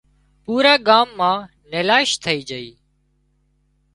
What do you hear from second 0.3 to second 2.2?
پُورا ڳام مان نيلاش